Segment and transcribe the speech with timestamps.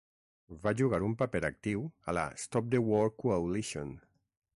[0.61, 3.93] Va jugar un paper actiu a la Stop the War Coalition.